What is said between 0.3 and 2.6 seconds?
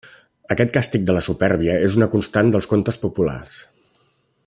Aquest càstig de la supèrbia és una constant